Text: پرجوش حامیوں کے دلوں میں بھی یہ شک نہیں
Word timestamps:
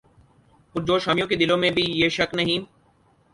پرجوش 0.75 1.07
حامیوں 1.07 1.27
کے 1.27 1.35
دلوں 1.35 1.57
میں 1.57 1.69
بھی 1.71 1.83
یہ 1.91 2.09
شک 2.09 2.33
نہیں 2.33 2.65